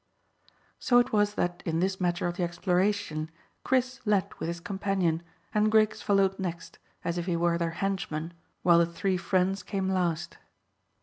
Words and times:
So 0.79 0.97
it 0.97 1.13
was 1.13 1.35
that 1.35 1.61
in 1.63 1.79
this 1.79 2.01
matter 2.01 2.25
of 2.25 2.35
the 2.35 2.41
exploration 2.43 3.29
Chris 3.63 3.99
led 4.03 4.33
with 4.39 4.47
his 4.47 4.59
companion, 4.59 5.21
and 5.53 5.71
Griggs 5.71 6.01
followed 6.01 6.39
next, 6.39 6.79
as 7.05 7.19
if 7.19 7.27
he 7.27 7.35
were 7.35 7.59
their 7.59 7.69
henchman, 7.77 8.33
while 8.63 8.79
the 8.79 8.87
three 8.87 9.17
friends 9.17 9.61
came 9.61 9.87
last. 9.89 10.39